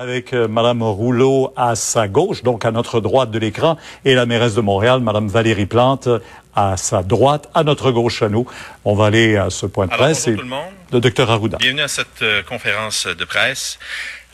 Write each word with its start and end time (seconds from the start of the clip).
Avec 0.00 0.32
euh, 0.32 0.48
Madame 0.48 0.82
Rouleau 0.82 1.52
à 1.56 1.74
sa 1.74 2.08
gauche, 2.08 2.42
donc 2.42 2.64
à 2.64 2.70
notre 2.70 3.00
droite 3.02 3.30
de 3.30 3.38
l'écran, 3.38 3.76
et 4.06 4.14
la 4.14 4.24
mairesse 4.24 4.54
de 4.54 4.62
Montréal, 4.62 5.00
Madame 5.00 5.28
Valérie 5.28 5.66
Plante, 5.66 6.08
à 6.54 6.76
sa 6.76 7.02
droite, 7.02 7.48
à 7.54 7.62
notre 7.64 7.90
gauche 7.90 8.22
à 8.22 8.28
nous. 8.28 8.46
On 8.84 8.94
va 8.94 9.06
aller 9.06 9.36
à 9.36 9.50
ce 9.50 9.66
point 9.66 9.86
de 9.86 9.92
Alors, 9.92 10.06
presse. 10.06 10.26
bonjour 10.26 10.32
et 10.34 10.36
tout 10.36 10.42
le 10.42 10.48
monde. 10.48 10.64
Le 10.92 11.00
docteur 11.00 11.30
Arruda. 11.30 11.58
Bienvenue 11.58 11.82
à 11.82 11.88
cette 11.88 12.22
euh, 12.22 12.42
conférence 12.42 13.06
de 13.06 13.24
presse. 13.24 13.78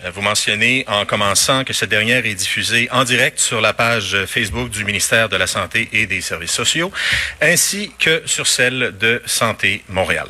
Euh, 0.04 0.10
Vous 0.14 0.22
mentionnez 0.22 0.84
en 0.88 1.04
commençant 1.04 1.64
que 1.64 1.72
cette 1.72 1.90
dernière 1.90 2.24
est 2.24 2.34
diffusée 2.34 2.88
en 2.92 3.04
direct 3.04 3.38
sur 3.38 3.60
la 3.60 3.72
page 3.74 4.16
Facebook 4.26 4.70
du 4.70 4.84
ministère 4.84 5.28
de 5.28 5.36
la 5.36 5.46
Santé 5.46 5.88
et 5.92 6.06
des 6.06 6.20
Services 6.22 6.52
sociaux, 6.52 6.90
ainsi 7.42 7.92
que 7.98 8.22
sur 8.26 8.46
celle 8.46 8.94
de 8.98 9.22
Santé 9.26 9.84
Montréal. 9.88 10.26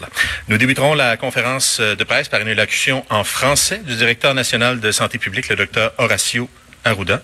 Nous 0.48 0.58
débuterons 0.58 0.94
la 0.94 1.16
conférence 1.16 1.80
de 1.80 2.04
presse 2.04 2.28
par 2.28 2.40
une 2.40 2.48
élocution 2.48 3.04
en 3.10 3.22
français 3.24 3.78
du 3.78 3.94
directeur 3.96 4.34
national 4.34 4.80
de 4.80 4.90
santé 4.92 5.18
publique, 5.18 5.48
le 5.48 5.56
docteur 5.56 5.92
Horacio 5.98 6.48
Arruda. 6.86 7.20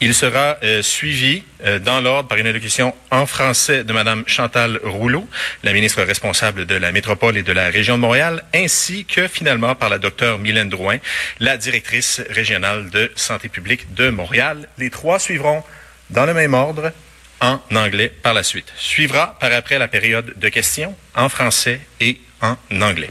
Il 0.00 0.14
sera 0.14 0.58
euh, 0.62 0.82
suivi 0.82 1.42
euh, 1.64 1.78
dans 1.78 2.00
l'ordre 2.00 2.28
par 2.28 2.38
une 2.38 2.46
allocution 2.46 2.94
en 3.10 3.26
français 3.26 3.82
de 3.82 3.92
Madame 3.92 4.24
Chantal 4.26 4.78
Rouleau, 4.84 5.28
la 5.64 5.72
ministre 5.72 6.02
responsable 6.02 6.66
de 6.66 6.74
la 6.74 6.92
métropole 6.92 7.36
et 7.36 7.42
de 7.42 7.52
la 7.52 7.70
région 7.70 7.96
de 7.96 8.02
Montréal, 8.02 8.44
ainsi 8.54 9.04
que 9.04 9.26
finalement 9.26 9.74
par 9.74 9.88
la 9.88 9.98
docteure 9.98 10.38
Mylène 10.38 10.68
Drouin, 10.68 10.98
la 11.40 11.56
directrice 11.56 12.20
régionale 12.30 12.90
de 12.90 13.10
santé 13.16 13.48
publique 13.48 13.94
de 13.94 14.10
Montréal. 14.10 14.68
Les 14.78 14.90
trois 14.90 15.18
suivront 15.18 15.64
dans 16.10 16.26
le 16.26 16.34
même 16.34 16.54
ordre 16.54 16.92
en 17.40 17.58
anglais 17.74 18.12
par 18.22 18.34
la 18.34 18.42
suite. 18.42 18.72
Suivra 18.76 19.36
par 19.40 19.52
après 19.52 19.78
la 19.78 19.88
période 19.88 20.34
de 20.36 20.48
questions 20.48 20.94
en 21.14 21.28
français 21.28 21.80
et 22.00 22.20
en 22.40 22.56
anglais. 22.80 23.10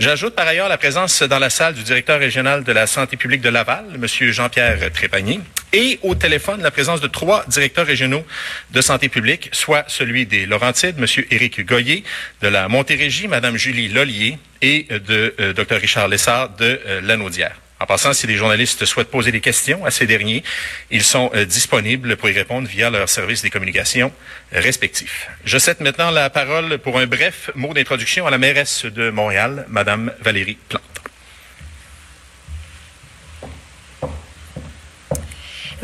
J'ajoute 0.00 0.34
par 0.34 0.46
ailleurs 0.46 0.68
la 0.68 0.78
présence 0.78 1.22
dans 1.22 1.38
la 1.38 1.50
salle 1.50 1.74
du 1.74 1.82
directeur 1.82 2.18
régional 2.18 2.64
de 2.64 2.72
la 2.72 2.86
santé 2.86 3.16
publique 3.16 3.40
de 3.40 3.48
Laval, 3.48 3.84
M. 3.94 4.06
Jean-Pierre 4.06 4.92
Trépanier, 4.92 5.40
et 5.72 5.98
au 6.02 6.14
téléphone 6.14 6.62
la 6.62 6.70
présence 6.70 7.00
de 7.00 7.06
trois 7.06 7.44
directeurs 7.46 7.86
régionaux 7.86 8.24
de 8.72 8.80
santé 8.80 9.08
publique, 9.08 9.50
soit 9.52 9.84
celui 9.88 10.26
des 10.26 10.46
Laurentides, 10.46 10.96
M. 10.98 11.06
Éric 11.30 11.64
Goyer, 11.64 12.04
de 12.42 12.48
la 12.48 12.68
Montérégie, 12.68 13.28
Mme 13.28 13.56
Julie 13.56 13.88
Lollier, 13.88 14.38
et 14.62 14.86
de 14.90 15.34
euh, 15.38 15.52
Dr. 15.52 15.76
Richard 15.80 16.08
Lessard 16.08 16.50
de 16.56 16.80
euh, 16.86 17.00
Lanaudière. 17.02 17.56
En 17.78 17.84
passant, 17.84 18.14
si 18.14 18.26
les 18.26 18.36
journalistes 18.36 18.86
souhaitent 18.86 19.10
poser 19.10 19.32
des 19.32 19.42
questions 19.42 19.84
à 19.84 19.90
ces 19.90 20.06
derniers, 20.06 20.42
ils 20.90 21.02
sont 21.02 21.30
euh, 21.34 21.44
disponibles 21.44 22.16
pour 22.16 22.30
y 22.30 22.32
répondre 22.32 22.66
via 22.66 22.88
leur 22.88 23.08
service 23.08 23.42
des 23.42 23.50
communications 23.50 24.12
euh, 24.54 24.60
respectifs. 24.60 25.28
Je 25.44 25.58
cède 25.58 25.80
maintenant 25.80 26.10
la 26.10 26.30
parole 26.30 26.78
pour 26.78 26.98
un 26.98 27.06
bref 27.06 27.50
mot 27.54 27.74
d'introduction 27.74 28.26
à 28.26 28.30
la 28.30 28.38
mairesse 28.38 28.86
de 28.86 29.10
Montréal, 29.10 29.66
Madame 29.68 30.10
Valérie 30.22 30.56
Plante. 30.68 30.95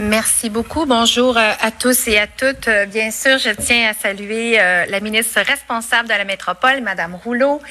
Merci 0.02 0.50
beaucoup. 0.50 0.84
Bonjour 0.84 1.36
euh, 1.36 1.52
à 1.60 1.70
tous 1.70 2.08
et 2.08 2.18
à 2.18 2.26
toutes. 2.26 2.66
Euh, 2.66 2.86
Bien 2.86 3.12
sûr, 3.12 3.38
je 3.38 3.50
tiens 3.50 3.88
à 3.88 3.94
saluer 3.94 4.58
euh, 4.58 4.84
la 4.88 4.98
ministre 4.98 5.40
responsable 5.40 6.08
de 6.08 6.14
la 6.14 6.24
métropole, 6.24 6.80
Madame 6.80 7.14
Rouleau, 7.14 7.62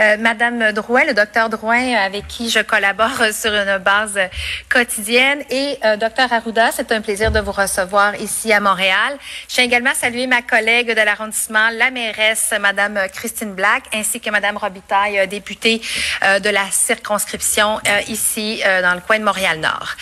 euh, 0.00 0.16
Madame 0.16 0.72
Drouin, 0.72 1.04
le 1.04 1.14
docteur 1.14 1.48
Drouin, 1.48 1.94
avec 1.94 2.26
qui 2.26 2.50
je 2.50 2.58
collabore 2.58 3.22
sur 3.32 3.52
une 3.54 3.78
base 3.78 4.18
quotidienne, 4.68 5.44
et 5.48 5.78
euh, 5.84 5.96
docteur 5.96 6.32
Arruda. 6.32 6.72
C'est 6.72 6.90
un 6.90 7.00
plaisir 7.00 7.30
de 7.30 7.38
vous 7.38 7.52
recevoir 7.52 8.16
ici 8.16 8.52
à 8.52 8.58
Montréal. 8.58 9.16
Je 9.48 9.54
tiens 9.54 9.64
également 9.64 9.90
à 9.90 9.94
saluer 9.94 10.26
ma 10.26 10.42
collègue 10.42 10.88
de 10.88 11.02
l'arrondissement, 11.02 11.68
la 11.72 11.92
mairesse, 11.92 12.52
Madame 12.60 12.98
Christine 13.12 13.54
Black, 13.54 13.84
ainsi 13.94 14.20
que 14.20 14.30
Madame 14.30 14.56
Robitaille, 14.56 15.28
députée 15.28 15.80
de 16.22 16.50
la 16.50 16.68
circonscription 16.72 17.78
ici 18.08 18.60
dans 18.82 18.94
le 18.94 19.00
coin 19.00 19.20
de 19.20 19.24
Montréal-Nord. 19.24 19.94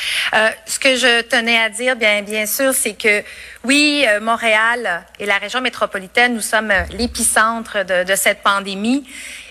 Ce 0.67 0.79
que 0.79 0.97
je 0.97 1.21
tenais 1.23 1.59
à 1.59 1.74
dire, 1.77 1.97
bien, 1.97 2.47
sûr, 2.47 2.73
c'est 2.73 2.95
que 2.95 3.23
oui, 3.65 4.05
euh, 4.09 4.21
Montréal 4.21 5.05
et 5.19 5.27
la 5.27 5.39
région 5.39 5.61
métropolitaine, 5.61 6.35
nous 6.35 6.41
sommes 6.41 6.73
l'épicentre 6.91 7.85
de, 7.85 8.15
cette 8.15 8.43
pandémie. 8.43 9.05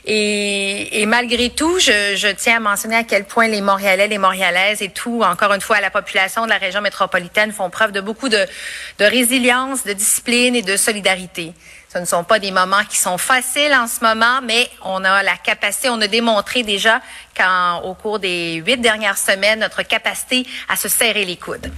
Et, 0.05 1.05
malgré 1.07 1.49
tout, 1.49 1.79
je, 1.79 2.15
je 2.15 2.27
tiens 2.29 2.57
à 2.57 2.59
mentionner 2.59 2.97
à 2.97 3.03
quel 3.03 3.25
point 3.25 3.47
les 3.47 3.61
Montréalais, 3.61 4.07
les 4.07 4.17
Montréalaises 4.17 4.81
et 4.81 4.89
tout, 4.89 5.21
encore 5.23 5.53
une 5.53 5.61
fois, 5.61 5.79
la 5.79 5.89
population 5.89 6.45
de 6.45 6.49
la 6.49 6.57
région 6.57 6.81
métropolitaine 6.81 7.51
font 7.51 7.69
preuve 7.69 7.91
de 7.91 8.01
beaucoup 8.01 8.29
de, 8.29 8.45
de 8.99 9.05
résilience, 9.05 9.83
de 9.83 9.93
discipline 9.93 10.55
et 10.55 10.61
de 10.61 10.75
solidarité. 10.75 11.53
Ce 11.93 11.99
ne 11.99 12.05
sont 12.05 12.23
pas 12.23 12.39
des 12.39 12.51
moments 12.51 12.83
qui 12.89 12.97
sont 12.97 13.19
faciles 13.19 13.73
en 13.73 13.87
ce 13.87 14.03
moment, 14.03 14.41
mais 14.43 14.67
on 14.83 15.03
a 15.03 15.21
la 15.21 15.37
capacité, 15.37 15.89
on 15.89 16.01
a 16.01 16.07
démontré 16.07 16.63
déjà 16.63 17.01
qu'au 17.37 17.93
cours 17.93 18.17
des 18.17 18.55
huit 18.65 18.77
dernières 18.77 19.17
semaines, 19.17 19.59
notre 19.59 19.83
capacité 19.83 20.45
à 20.69 20.75
se 20.75 20.89
serrer 20.89 21.23
les 21.23 21.37
coudes. 21.37 21.71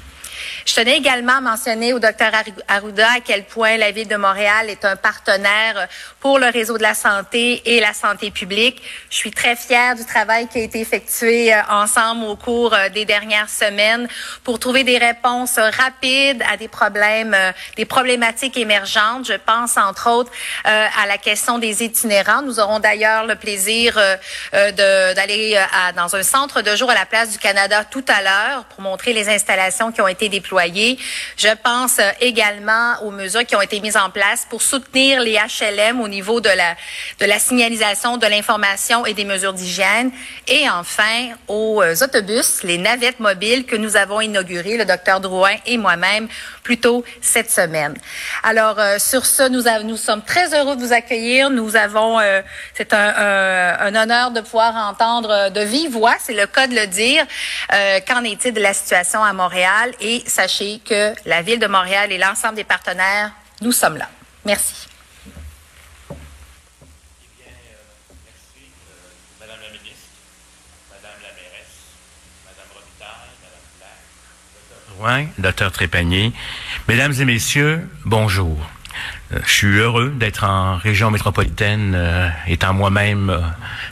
Je 0.66 0.74
tenais 0.74 0.98
également 0.98 1.34
à 1.34 1.42
mentionner 1.42 1.94
au 1.94 2.00
docteur 2.00 2.32
Arruda 2.68 3.08
à 3.18 3.20
quel 3.24 3.44
point 3.44 3.78
la 3.78 3.92
ville 3.92 4.08
de 4.08 4.16
Montréal 4.16 4.68
est 4.68 4.84
un 4.84 4.96
partenaire 4.96 5.88
pour 6.20 6.40
le 6.40 6.48
réseau 6.48 6.80
de 6.80 6.82
la 6.82 6.96
santé 6.96 7.62
et 7.66 7.80
la 7.80 7.94
santé 7.94 8.32
publique. 8.32 8.82
Je 9.12 9.16
suis 9.16 9.30
très 9.30 9.56
fière 9.56 9.94
du 9.94 10.04
travail 10.06 10.48
qui 10.48 10.58
a 10.58 10.62
été 10.64 10.80
effectué 10.80 11.54
euh, 11.54 11.62
ensemble 11.70 12.26
au 12.26 12.36
cours 12.36 12.74
euh, 12.74 12.90
des 12.90 13.06
dernières 13.06 13.48
semaines 13.48 14.08
pour 14.44 14.58
trouver 14.58 14.84
des 14.84 14.98
réponses 14.98 15.60
euh, 15.60 15.70
rapides 15.70 16.44
à 16.52 16.58
des 16.58 16.68
problèmes, 16.68 17.36
euh, 17.36 17.52
des 17.78 17.86
problématiques 17.86 18.58
émergentes. 18.58 19.28
Je 19.28 19.38
pense 19.38 19.78
entre 19.78 20.10
autres 20.10 20.32
euh, 20.66 20.88
à 21.00 21.06
la 21.06 21.20
question 21.20 21.60
des 21.60 21.84
itinérants. 21.84 22.42
Nous 22.42 22.60
aurons 22.60 22.80
d'ailleurs 22.80 23.28
le 23.28 23.36
plaisir 23.36 24.00
euh, 24.00 24.16
euh, 24.56 25.14
d'aller 25.14 25.58
euh, 25.58 25.92
dans 25.96 26.16
un 26.16 26.24
centre 26.24 26.64
de 26.64 26.76
jour 26.76 26.90
à 26.90 26.96
la 26.96 27.06
place 27.06 27.30
du 27.30 27.38
Canada 27.38 27.84
tout 27.84 28.06
à 28.08 28.24
l'heure 28.24 28.64
pour 28.66 28.82
montrer 28.82 29.14
les 29.14 29.30
installations 29.30 29.92
qui 29.92 30.02
ont 30.02 30.08
été 30.08 30.28
déployées. 30.28 30.55
Je 31.38 31.54
pense 31.64 32.00
euh, 32.00 32.12
également 32.22 33.02
aux 33.04 33.12
mesures 33.12 33.46
qui 33.46 33.56
ont 33.56 33.62
été 33.62 33.80
mises 33.80 33.98
en 33.98 34.10
place 34.10 34.46
pour 34.50 34.62
soutenir 34.62 35.22
les 35.22 35.38
HLM 35.38 36.00
au 36.02 36.08
niveau 36.08 36.42
de 36.42 36.50
la, 36.50 36.76
de 37.20 37.26
la 37.26 37.40
signalisation, 37.40 38.18
de 38.18 38.28
l'information 38.28 39.06
et 39.06 39.14
des 39.14 39.26
mesures 39.26 39.54
d'hygiène. 39.54 40.12
Et 40.48 40.70
enfin, 40.70 41.30
aux 41.48 41.82
euh, 41.82 41.96
autobus, 42.02 42.64
les 42.64 42.78
navettes 42.78 43.20
mobiles 43.20 43.66
que 43.66 43.76
nous 43.76 43.96
avons 43.96 44.22
inaugurées, 44.22 44.78
le 44.78 44.86
docteur 44.86 45.20
Drouin 45.20 45.56
et 45.66 45.78
moi-même, 45.78 46.28
plus 46.66 46.80
tôt 46.80 47.06
cette 47.22 47.52
semaine. 47.52 47.94
Alors, 48.44 48.78
euh, 48.80 48.98
sur 49.00 49.24
ce, 49.26 49.44
nous, 49.48 49.64
nous 49.88 49.98
sommes 49.98 50.24
très 50.24 50.54
heureux 50.54 50.76
de 50.76 50.82
vous 50.82 50.94
accueillir. 50.94 51.50
Nous 51.52 51.76
avons, 51.76 52.20
euh, 52.20 52.42
c'est 52.74 52.92
un, 52.92 53.10
un- 53.30 53.78
un 53.88 53.96
honneur 53.96 54.32
de 54.32 54.42
pouvoir 54.42 54.76
entendre 54.76 55.30
euh, 55.30 55.50
de 55.52 55.62
vive 55.62 55.92
voix, 55.92 56.16
c'est 56.20 56.34
le 56.34 56.48
cas 56.48 56.66
de 56.68 56.76
le 56.76 56.88
dire, 56.88 57.24
euh, 57.72 58.00
qu'en 58.08 58.24
est-il 58.24 58.52
de 58.54 58.60
la 58.62 58.74
situation 58.74 59.24
à 59.24 59.32
Montréal? 59.32 59.92
Et 60.02 60.24
sachez 60.28 60.82
que 60.84 61.14
la 61.26 61.42
Ville 61.44 61.60
de 61.60 61.68
Montréal 61.68 62.12
et 62.12 62.18
l'ensemble 62.18 62.56
des 62.56 62.64
partenaires, 62.64 63.32
nous 63.62 63.72
sommes 63.72 63.98
là. 63.98 64.10
Merci. 64.44 64.74
Madame 69.40 69.60
la 69.62 69.70
ministre, 69.70 70.10
Madame 70.90 71.20
la 71.22 71.32
mairesse, 71.38 71.78
Madame 72.46 72.70
Robitaille, 72.74 73.34
Madame 73.44 73.66
Black, 73.78 74.02
Docteur 75.38 75.72
Trépanier. 75.72 76.32
Mesdames 76.88 77.14
et 77.20 77.26
messieurs, 77.26 77.88
bonjour. 78.06 78.58
Euh, 79.34 79.40
Je 79.46 79.52
suis 79.52 79.78
heureux 79.78 80.14
d'être 80.16 80.44
en 80.46 80.78
région 80.78 81.12
métropolitaine, 81.12 81.94
euh, 81.96 82.30
étant 82.48 82.74
moi-même 82.74 83.30
euh, 83.30 83.40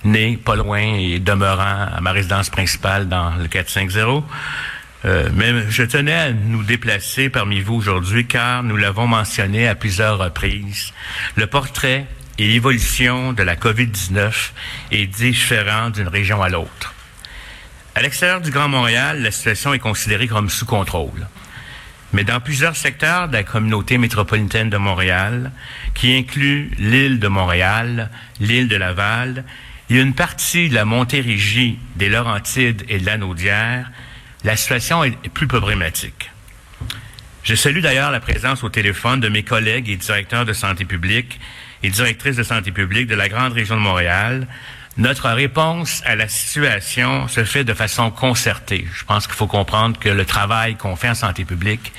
né 0.06 0.38
pas 0.38 0.56
loin 0.56 0.80
et 0.82 1.20
demeurant 1.20 1.88
à 1.94 2.00
ma 2.02 2.12
résidence 2.12 2.50
principale 2.50 3.10
dans 3.10 3.32
le 3.36 3.48
450. 3.48 4.26
Euh, 5.06 5.30
mais 5.34 5.70
je 5.70 5.84
tenais 5.84 6.14
à 6.14 6.32
nous 6.32 6.64
déplacer 6.64 7.30
parmi 7.30 7.60
vous 7.60 7.76
aujourd'hui 7.76 8.26
car 8.26 8.64
nous 8.64 8.78
l'avons 8.78 9.08
mentionné 9.08 9.68
à 9.68 9.76
plusieurs 9.76 10.18
reprises. 10.18 10.94
Le 11.36 11.48
portrait 11.48 12.06
et 12.38 12.48
l'évolution 12.48 13.34
de 13.34 13.44
la 13.44 13.56
COVID-19 13.58 14.52
est 14.92 15.08
différent 15.08 15.90
d'une 15.90 16.08
région 16.08 16.42
à 16.42 16.48
l'autre. 16.48 16.93
À 17.96 18.02
l'extérieur 18.02 18.42
du 18.42 18.50
Grand 18.50 18.68
Montréal, 18.68 19.22
la 19.22 19.30
situation 19.30 19.74
est 19.74 19.80
considérée 19.80 20.28
comme 20.28 20.50
sous 20.50 20.66
contrôle. 20.66 21.28
Mais 22.12 22.24
dans 22.24 22.40
plusieurs 22.40 22.76
secteurs 22.76 23.28
de 23.28 23.34
la 23.34 23.44
communauté 23.44 24.00
métropolitaine 24.00 24.70
de 24.70 24.78
Montréal, 24.78 25.52
qui 25.94 26.16
inclut 26.16 26.72
l'île 26.80 27.20
de 27.20 27.28
Montréal, 27.28 28.10
l'île 28.40 28.68
de 28.68 28.76
Laval 28.76 29.46
a 29.92 29.94
une 29.94 30.16
partie 30.16 30.70
de 30.70 30.74
la 30.74 30.86
Montérégie, 30.86 31.78
des 31.96 32.10
Laurentides 32.10 32.84
et 32.90 32.98
de 32.98 33.06
la 33.06 33.18
Naudière, 33.18 33.92
la 34.44 34.56
situation 34.56 35.04
est 35.04 35.30
plus 35.30 35.48
problématique. 35.48 36.32
Je 37.44 37.54
salue 37.54 37.82
d'ailleurs 37.82 38.10
la 38.10 38.20
présence 38.20 38.64
au 38.64 38.70
téléphone 38.70 39.20
de 39.20 39.30
mes 39.30 39.44
collègues 39.44 39.90
et 39.90 39.98
directeurs 39.98 40.46
de 40.46 40.54
santé 40.54 40.86
publique 40.86 41.40
et 41.84 41.90
directrices 41.90 42.38
de 42.38 42.44
santé 42.44 42.72
publique 42.72 43.08
de 43.08 43.16
la 43.16 43.30
grande 43.30 43.54
région 43.54 43.76
de 43.76 43.82
Montréal. 43.82 44.48
Notre 44.96 45.30
réponse 45.30 46.04
à 46.06 46.16
la 46.16 46.28
situation 46.28 47.28
se 47.28 47.44
fait 47.46 47.64
de 47.64 47.74
façon 47.74 48.12
concertée. 48.12 48.86
Je 48.94 49.04
pense 49.06 49.26
qu'il 49.26 49.36
faut 49.36 49.48
comprendre 49.48 49.98
que 49.98 50.10
le 50.10 50.24
travail 50.24 50.76
qu'on 50.76 50.96
fait 50.96 51.10
en 51.10 51.16
santé 51.16 51.46
publique 51.46 51.92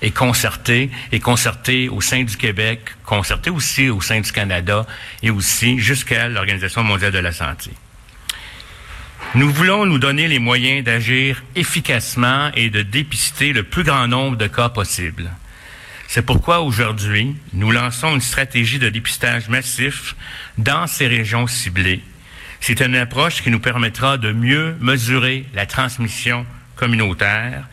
est 0.00 0.12
concerté, 0.12 0.90
est 1.12 1.20
concerté 1.20 1.90
au 1.90 2.00
sein 2.00 2.24
du 2.24 2.38
Québec, 2.38 2.80
concerté 3.04 3.50
aussi 3.50 3.90
au 3.90 4.00
sein 4.00 4.20
du 4.20 4.32
Canada 4.32 4.86
et 5.22 5.28
aussi 5.28 5.78
jusqu'à 5.78 6.28
l'Organisation 6.28 6.82
mondiale 6.82 7.12
de 7.12 7.18
la 7.18 7.32
santé. 7.32 7.70
Nous 9.34 9.50
voulons 9.50 9.84
nous 9.84 9.98
donner 9.98 10.26
les 10.26 10.38
moyens 10.38 10.82
d'agir 10.82 11.42
efficacement 11.54 12.50
et 12.54 12.70
de 12.70 12.80
dépister 12.80 13.52
le 13.52 13.62
plus 13.62 13.84
grand 13.84 14.08
nombre 14.08 14.38
de 14.38 14.46
cas 14.46 14.70
possible. 14.70 15.30
C'est 16.06 16.24
pourquoi 16.24 16.60
aujourd'hui, 16.60 17.36
nous 17.52 17.70
lançons 17.70 18.14
une 18.14 18.22
stratégie 18.22 18.78
de 18.78 18.88
dépistage 18.88 19.50
massif 19.50 20.16
dans 20.56 20.86
ces 20.86 21.06
régions 21.06 21.46
ciblées. 21.46 22.00
C'est 22.60 22.80
une 22.80 22.96
approche 22.96 23.42
qui 23.42 23.50
nous 23.50 23.60
permettra 23.60 24.18
de 24.18 24.32
mieux 24.32 24.76
mesurer 24.80 25.46
la 25.54 25.66
transmission 25.66 26.44
communautaire, 26.76 27.64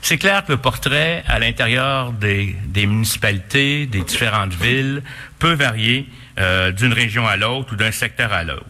C'est 0.00 0.18
clair 0.18 0.44
que 0.44 0.52
le 0.52 0.58
portrait 0.58 1.22
à 1.28 1.38
l'intérieur 1.38 2.12
des, 2.12 2.56
municipalités, 2.74 3.86
des 3.86 4.02
différentes 4.02 4.52
villes, 4.54 5.02
peut 5.38 5.52
varier 5.52 6.08
euh, 6.40 6.72
d'une 6.72 6.92
région 6.92 7.26
à 7.26 7.36
l'autre 7.36 7.74
ou 7.74 7.76
d'un 7.76 7.92
secteur 7.92 8.32
à 8.32 8.42
l'autre. 8.42 8.66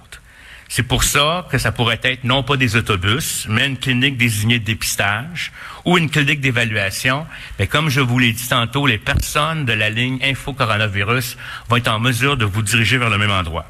C'est 0.68 0.82
pour 0.82 1.04
ça 1.04 1.46
que 1.50 1.58
ça 1.58 1.72
pourrait 1.72 2.00
être 2.02 2.24
non 2.24 2.42
pas 2.42 2.56
des 2.56 2.76
autobus, 2.76 3.46
mais 3.48 3.66
une 3.66 3.78
clinique 3.78 4.16
désignée 4.16 4.58
de 4.58 4.64
dépistage 4.64 5.52
ou 5.84 5.96
une 5.98 6.10
clinique 6.10 6.40
d'évaluation. 6.40 7.26
Mais 7.58 7.66
comme 7.66 7.88
je 7.88 8.00
vous 8.00 8.18
l'ai 8.18 8.32
dit 8.32 8.48
tantôt, 8.48 8.86
les 8.86 8.98
personnes 8.98 9.64
de 9.64 9.72
la 9.72 9.90
ligne 9.90 10.18
Info 10.22 10.52
Coronavirus 10.52 11.36
vont 11.68 11.76
être 11.76 11.88
en 11.88 11.98
mesure 11.98 12.36
de 12.36 12.44
vous 12.44 12.62
diriger 12.62 12.98
vers 12.98 13.10
le 13.10 13.18
même 13.18 13.30
endroit. 13.30 13.66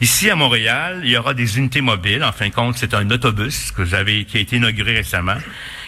Ici 0.00 0.30
à 0.30 0.34
Montréal, 0.34 1.02
il 1.04 1.10
y 1.10 1.16
aura 1.16 1.34
des 1.34 1.58
unités 1.58 1.82
mobiles. 1.82 2.24
En 2.24 2.32
fin 2.32 2.48
de 2.48 2.54
compte, 2.54 2.78
c'est 2.78 2.94
un 2.94 3.10
autobus 3.10 3.70
que 3.70 3.82
vous 3.82 3.94
avez, 3.94 4.24
qui 4.24 4.38
a 4.38 4.40
été 4.40 4.56
inauguré 4.56 4.94
récemment, 4.94 5.36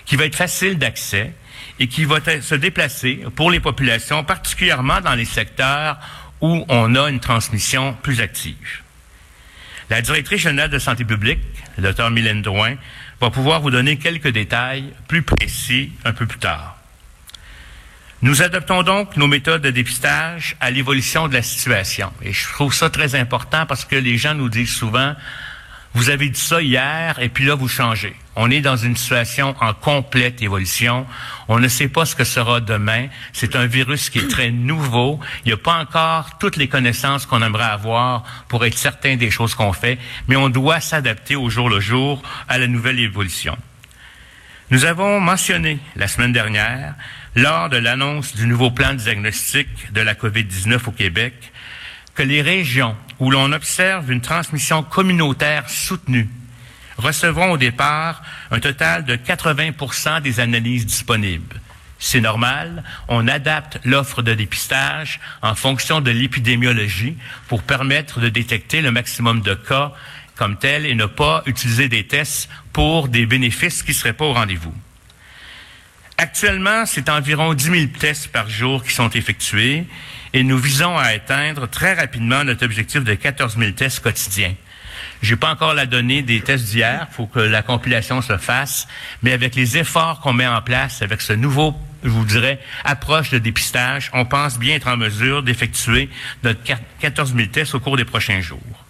qui 0.05 0.17
va 0.17 0.27
être 0.27 0.37
facile 0.37 0.77
d'accès 0.77 1.33
et 1.81 1.87
qui 1.87 2.05
va 2.05 2.19
se 2.41 2.55
déplacer 2.55 3.25
pour 3.35 3.51
les 3.51 3.61
populations, 3.61 4.23
particulièrement 4.23 5.01
dans 5.01 5.15
les 5.15 5.25
secteurs 5.25 5.99
où 6.43 6.65
on 6.69 6.95
a 6.95 7.09
une 7.09 7.21
transmission 7.21 7.95
plus 8.03 8.21
active. 8.21 8.83
La 9.89 10.03
directrice 10.03 10.43
générale 10.43 10.71
de 10.71 10.79
santé 10.79 11.05
publique, 11.05 11.41
le 11.79 11.93
Dr 11.93 12.11
Mylène 12.11 12.43
Drouin, 12.43 12.75
va 13.21 13.31
pouvoir 13.31 13.61
vous 13.61 13.71
donner 13.71 13.97
quelques 13.97 14.29
détails 14.29 14.93
plus 15.09 15.23
précis 15.23 15.93
un 16.05 16.13
peu 16.13 16.27
plus 16.27 16.39
tard. 16.39 16.82
Nous 18.23 18.41
adoptons 18.41 18.85
donc 18.85 19.17
nos 19.17 19.27
méthodes 19.27 19.63
de 19.63 19.71
dépistage 19.71 20.55
à 20.61 20.71
l'évolution 20.71 21.27
de 21.27 21.35
la 21.35 21.43
situation. 21.43 22.13
Et 22.23 22.33
je 22.33 22.49
trouve 22.53 22.73
ça 22.73 22.89
très 22.89 23.17
important 23.17 23.67
parce 23.67 23.85
que 23.85 23.97
les 23.97 24.17
gens 24.17 24.35
nous 24.35 24.49
disent 24.49 24.73
souvent, 24.73 25.17
vous 25.95 26.09
avez 26.09 26.29
dit 26.29 26.41
ça 26.41 26.63
hier 26.63 27.19
et 27.19 27.29
puis 27.29 27.45
là, 27.45 27.57
vous 27.57 27.67
changez. 27.67 28.15
On 28.37 28.49
est 28.49 28.61
dans 28.61 28.77
une 28.77 28.97
situation 28.97 29.57
en 29.61 29.75
complète 29.75 30.41
évolution. 30.41 31.05
On 31.49 31.59
ne 31.59 31.67
sait 31.67 31.89
pas 31.89 32.07
ce 32.07 32.15
que 32.15 32.23
sera 32.23 32.61
demain. 32.61 33.09
C'est 33.33 33.57
un 33.57 33.67
virus 33.67 34.09
qui 34.09 34.21
est 34.21 34.31
très 34.31 34.51
nouveau. 34.53 35.19
Il 35.45 35.49
n'y 35.49 35.55
a 35.55 35.57
pas 35.57 35.81
encore 35.81 36.39
toutes 36.39 36.57
les 36.57 36.69
connaissances 36.69 37.27
qu'on 37.27 37.43
aimerait 37.43 37.65
avoir 37.65 38.23
pour 38.47 38.65
être 38.65 38.79
certain 38.79 39.17
des 39.17 39.33
choses 39.33 39.57
qu'on 39.57 39.73
fait, 39.73 39.99
mais 40.29 40.37
on 40.37 40.49
doit 40.49 40.79
s'adapter 40.79 41.35
au 41.35 41.51
jour 41.51 41.69
le 41.69 41.81
jour 41.81 42.23
à 42.49 42.59
la 42.59 42.69
nouvelle 42.69 43.01
évolution. 43.01 43.59
Nous 44.71 44.87
avons 44.87 45.21
mentionné 45.21 45.81
la 45.97 46.09
semaine 46.09 46.33
dernière, 46.33 46.95
lors 47.35 47.69
de 47.71 47.77
l'annonce 47.77 48.35
du 48.35 48.47
nouveau 48.47 48.71
plan 48.71 48.93
de 48.93 48.99
diagnostic 48.99 49.93
de 49.93 50.01
la 50.01 50.15
COVID-19 50.15 50.89
au 50.89 50.93
Québec, 50.93 51.53
que 52.15 52.23
les 52.23 52.43
régions 52.43 52.97
où 53.19 53.31
l'on 53.31 53.53
observe 53.53 54.11
une 54.11 54.21
transmission 54.21 54.83
communautaire 54.83 55.69
soutenue 55.71 56.29
recevront 56.99 57.53
au 57.53 57.57
départ 57.57 58.23
un 58.51 58.61
total 58.61 59.05
de 59.05 59.17
80% 59.17 60.21
des 60.21 60.41
analyses 60.41 60.85
disponibles. 60.85 61.61
C'est 61.99 62.21
normal, 62.21 62.83
on 63.09 63.29
adapte 63.29 63.79
l'offre 63.85 64.23
de 64.23 64.35
dépistage 64.35 65.21
en 65.41 65.55
fonction 65.55 66.01
de 66.01 66.11
l'épidémiologie 66.11 67.17
pour 67.49 67.63
permettre 67.63 68.21
de 68.21 68.29
détecter 68.29 68.83
le 68.83 68.91
maximum 68.91 69.41
de 69.41 69.55
cas 69.55 69.93
comme 70.35 70.59
tel 70.59 70.85
et 70.85 70.95
ne 70.95 71.07
pas 71.07 71.43
utiliser 71.47 71.89
des 71.89 72.07
tests 72.07 72.49
pour 72.73 73.09
des 73.09 73.25
bénéfices 73.25 73.83
qui 73.83 73.93
ne 73.93 73.97
seraient 73.97 74.13
pas 74.13 74.25
au 74.25 74.33
rendez-vous. 74.33 74.75
Actuellement, 76.19 76.87
c'est 76.87 77.09
environ 77.09 77.55
10 77.55 77.65
000 77.65 77.87
tests 77.99 78.29
par 78.29 78.49
jour 78.49 78.85
qui 78.85 78.93
sont 78.93 79.11
effectués 79.11 79.87
et 80.33 80.43
nous 80.45 80.59
visons 80.59 80.97
à 80.97 81.05
atteindre 81.05 81.67
très 81.69 81.95
rapidement 81.95 82.45
notre 82.45 82.65
objectif 82.65 83.03
de 83.03 83.15
14 83.15 83.59
000 83.59 83.73
tests 83.73 84.01
quotidiens. 84.01 84.55
J'ai 85.23 85.37
pas 85.37 85.51
encore 85.51 85.75
la 85.75 85.87
donnée 85.87 86.23
des 86.23 86.41
tests 86.41 86.67
d'hier, 86.67 87.07
faut 87.13 87.27
que 87.27 87.39
la 87.39 87.63
compilation 87.63 88.23
se 88.23 88.37
fasse, 88.39 88.89
mais 89.23 89.33
avec 89.33 89.55
les 89.55 89.79
efforts 89.79 90.21
qu'on 90.21 90.33
met 90.33 90.47
en 90.47 90.61
place, 90.63 91.03
avec 91.03 91.21
ce 91.21 91.33
nouveau, 91.33 91.75
je 92.03 92.09
vous 92.09 92.25
dirais, 92.25 92.61
approche 92.85 93.31
de 93.31 93.39
dépistage, 93.39 94.11
on 94.15 94.25
pense 94.25 94.59
bien 94.59 94.75
être 94.75 94.89
en 94.89 94.97
mesure 94.97 95.43
d'effectuer 95.43 96.09
notre 96.43 96.61
14 97.01 97.35
000 97.35 97.49
tests 97.49 97.75
au 97.75 97.81
cours 97.81 97.97
des 97.97 98.05
prochains 98.05 98.41
jours. 98.41 98.85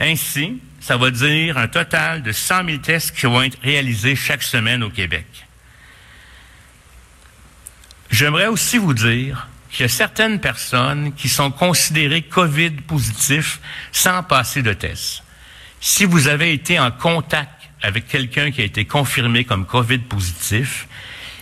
Ainsi, 0.00 0.60
ça 0.80 0.96
va 0.96 1.10
dire 1.10 1.58
un 1.58 1.68
total 1.68 2.22
de 2.22 2.32
100 2.32 2.64
000 2.66 2.78
tests 2.78 3.16
qui 3.16 3.26
vont 3.26 3.42
être 3.42 3.58
réalisés 3.62 4.16
chaque 4.16 4.42
semaine 4.42 4.82
au 4.82 4.90
Québec. 4.90 5.45
J'aimerais 8.10 8.46
aussi 8.46 8.78
vous 8.78 8.94
dire 8.94 9.48
qu'il 9.70 9.82
y 9.82 9.84
a 9.84 9.88
certaines 9.88 10.40
personnes 10.40 11.12
qui 11.14 11.28
sont 11.28 11.50
considérées 11.50 12.22
COVID 12.22 12.70
positifs 12.86 13.60
sans 13.92 14.22
passer 14.22 14.62
de 14.62 14.72
test. 14.72 15.22
Si 15.80 16.04
vous 16.04 16.28
avez 16.28 16.52
été 16.52 16.78
en 16.78 16.90
contact 16.90 17.50
avec 17.82 18.08
quelqu'un 18.08 18.50
qui 18.50 18.62
a 18.62 18.64
été 18.64 18.84
confirmé 18.84 19.44
comme 19.44 19.66
COVID 19.66 19.98
positif 19.98 20.88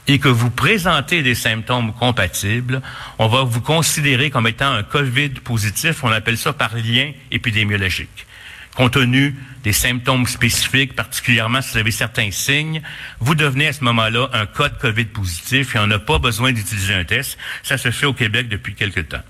et 0.09 0.19
que 0.19 0.29
vous 0.29 0.51
présentez 0.51 1.23
des 1.23 1.35
symptômes 1.35 1.93
compatibles, 1.95 2.83
on 3.19 3.29
va 3.29 3.45
vous 3.45 3.61
considérer 3.61 4.31
comme 4.31 4.47
étant 4.47 4.73
un 4.73 4.83
COVID 4.83 5.31
positif. 5.31 6.03
On 6.03 6.11
appelle 6.11 6.37
ça 6.37 6.53
par 6.53 6.75
lien 6.75 7.13
épidémiologique 7.31 8.27
compte 8.75 8.93
tenu 8.93 9.35
des 9.63 9.73
symptômes 9.73 10.27
spécifiques, 10.27 10.95
particulièrement 10.95 11.63
si 11.63 11.73
vous 11.73 11.79
avez 11.79 11.91
certains 11.91 12.31
signes, 12.31 12.83
vous 13.21 13.35
devenez 13.35 13.69
à 13.69 13.73
ce 13.73 13.85
moment-là 13.85 14.29
un 14.33 14.47
cas 14.47 14.69
de 14.69 14.77
COVID 14.77 15.07
positif 15.07 15.75
et 15.75 15.79
on 15.79 15.87
n'a 15.87 15.99
pas 15.99 16.19
besoin 16.19 16.53
d'utiliser 16.53 16.95
un 16.95 17.05
test. 17.05 17.39
Ça 17.63 17.79
se 17.79 17.91
fait 17.91 18.07
au 18.07 18.13
Québec 18.13 18.49
depuis 18.49 18.75
quelque 18.75 19.01
temps. 19.01 19.23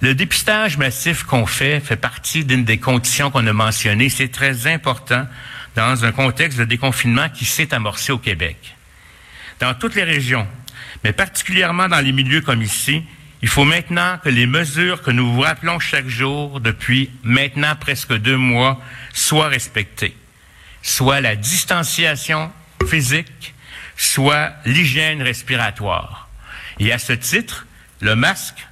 Le 0.00 0.14
dépistage 0.14 0.78
massif 0.78 1.24
qu'on 1.24 1.44
fait 1.44 1.80
fait 1.80 1.96
partie 1.96 2.44
d'une 2.44 2.64
des 2.64 2.78
conditions 2.78 3.30
qu'on 3.30 3.46
a 3.46 3.52
mentionnées. 3.52 4.08
C'est 4.08 4.30
très 4.30 4.66
important 4.66 5.26
dans 5.76 6.04
un 6.04 6.12
contexte 6.12 6.58
de 6.58 6.64
déconfinement 6.64 7.28
qui 7.28 7.44
s'est 7.44 7.74
amorcé 7.74 8.10
au 8.10 8.18
Québec. 8.18 8.76
Dans 9.60 9.74
toutes 9.74 9.94
les 9.94 10.04
régions, 10.04 10.48
mais 11.04 11.12
particulièrement 11.12 11.88
dans 11.88 12.00
les 12.00 12.12
milieux 12.12 12.40
comme 12.40 12.62
ici, 12.62 13.02
il 13.42 13.48
faut 13.48 13.64
maintenant 13.64 14.18
que 14.18 14.28
les 14.28 14.46
mesures 14.46 15.02
que 15.02 15.10
nous 15.10 15.32
vous 15.32 15.40
rappelons 15.40 15.78
chaque 15.78 16.08
jour 16.08 16.60
depuis 16.60 17.10
maintenant 17.22 17.74
presque 17.76 18.12
deux 18.12 18.36
mois 18.36 18.80
soient 19.12 19.48
respectées, 19.48 20.16
soit 20.82 21.20
la 21.20 21.36
distanciation 21.36 22.52
physique, 22.86 23.54
soit 23.96 24.52
l'hygiène 24.64 25.22
respiratoire. 25.22 26.28
Et 26.78 26.92
à 26.92 26.98
ce 26.98 27.12
titre, 27.12 27.66
le 28.00 28.14
masque 28.14 28.66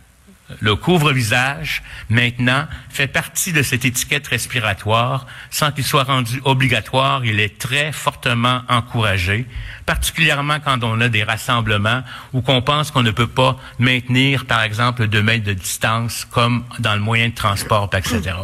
le 0.60 0.76
couvre-visage, 0.76 1.82
maintenant, 2.08 2.66
fait 2.98 3.06
partie 3.06 3.52
de 3.52 3.62
cette 3.62 3.84
étiquette 3.84 4.26
respiratoire. 4.26 5.24
Sans 5.50 5.70
qu'il 5.70 5.84
soit 5.84 6.02
rendu 6.02 6.40
obligatoire, 6.44 7.24
il 7.24 7.38
est 7.38 7.56
très 7.56 7.92
fortement 7.92 8.62
encouragé, 8.68 9.46
particulièrement 9.86 10.58
quand 10.58 10.82
on 10.82 11.00
a 11.00 11.08
des 11.08 11.22
rassemblements 11.22 12.02
ou 12.32 12.40
qu'on 12.40 12.60
pense 12.60 12.90
qu'on 12.90 13.04
ne 13.04 13.12
peut 13.12 13.28
pas 13.28 13.56
maintenir, 13.78 14.46
par 14.46 14.62
exemple, 14.62 15.06
deux 15.06 15.22
mètres 15.22 15.44
de 15.44 15.52
distance, 15.52 16.24
comme 16.24 16.64
dans 16.80 16.94
le 16.94 17.00
moyen 17.00 17.28
de 17.28 17.34
transport, 17.34 17.88
etc. 17.96 18.34